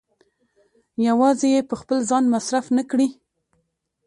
[1.07, 3.07] يوازې يې په خپل ځان مصرف نه کړي.